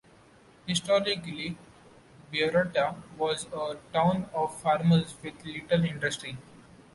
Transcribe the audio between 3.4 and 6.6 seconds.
a town of farmers with little industry.